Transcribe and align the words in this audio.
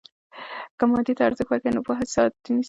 که 0.77 0.83
مادیې 0.91 1.13
ته 1.17 1.23
ارزښت 1.27 1.49
ورکوو، 1.49 1.75
نو 1.75 1.81
پوهه 1.87 2.05
ساه 2.13 2.27
نیسي. 2.43 2.53